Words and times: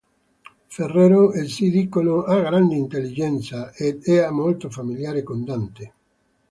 Ferrero, 0.67 1.31
essi 1.31 1.69
dicono, 1.69 2.23
ha 2.23 2.39
"grande 2.39 2.73
intelligenza" 2.73 3.71
ed 3.73 4.01
e 4.07 4.27
"molto 4.31 4.67
familiare 4.71 5.21
con 5.21 5.43
Dante". 5.45 5.93